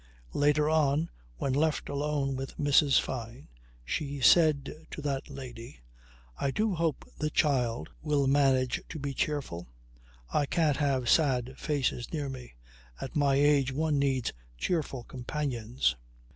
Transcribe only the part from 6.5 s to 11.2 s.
hope the child will manage to be cheerful. I can't have